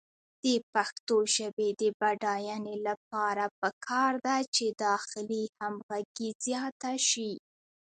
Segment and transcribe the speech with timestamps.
[0.43, 7.31] د پښتو ژبې د بډاینې لپاره پکار ده چې داخلي همغږي زیاته شي.